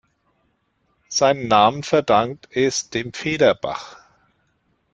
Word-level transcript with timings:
Seinen 1.09 1.47
Namen 1.47 1.83
verdankt 1.83 2.47
es 2.49 2.89
dem 2.89 3.13
Federbach. 3.13 3.97